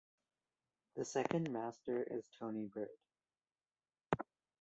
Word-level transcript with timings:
The 0.95 1.05
Second 1.05 1.51
Master 1.51 2.01
is 2.01 2.27
Tony 2.39 2.65
Bird. 2.65 2.89